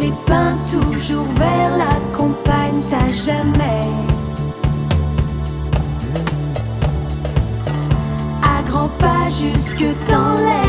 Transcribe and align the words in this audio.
les 0.00 0.12
pins 0.26 0.56
toujours 0.70 1.26
vers 1.36 1.76
la 1.76 1.94
campagne, 2.16 2.80
t'as 2.90 3.12
jamais. 3.12 3.88
À 8.42 8.62
grands 8.68 8.90
pas 8.98 9.28
jusque 9.30 9.84
dans 10.08 10.34
l'air. 10.34 10.63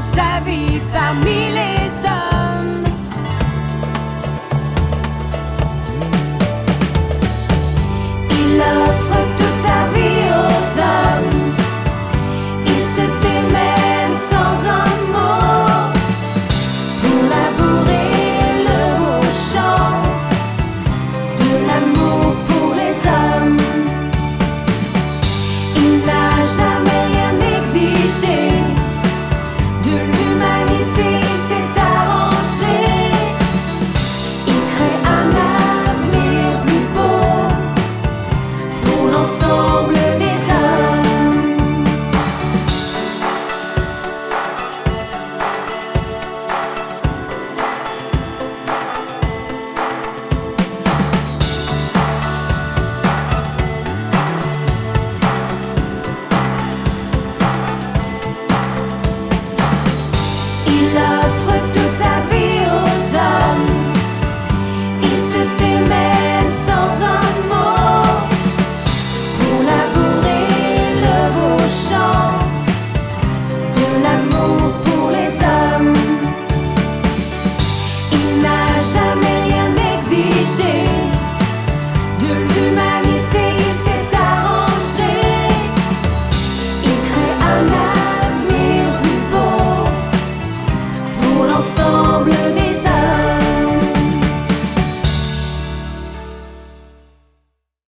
sa 0.00 0.40
vie 0.40 0.80
parmi 0.92 1.79